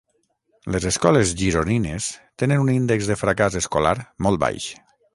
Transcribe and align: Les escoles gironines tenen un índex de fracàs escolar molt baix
Les 0.75 0.87
escoles 0.91 1.33
gironines 1.41 2.09
tenen 2.45 2.65
un 2.65 2.75
índex 2.79 3.13
de 3.13 3.21
fracàs 3.23 3.63
escolar 3.63 3.97
molt 4.29 4.47
baix 4.47 4.73